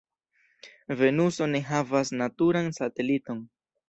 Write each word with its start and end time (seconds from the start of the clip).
Venuso 1.01 1.47
ne 1.51 1.61
havas 1.67 2.13
naturan 2.21 2.71
sateliton. 2.79 3.45